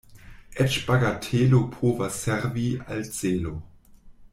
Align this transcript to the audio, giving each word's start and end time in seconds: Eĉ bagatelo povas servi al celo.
Eĉ 0.63 0.77
bagatelo 0.87 1.61
povas 1.75 2.19
servi 2.25 2.67
al 2.87 3.09
celo. 3.23 3.57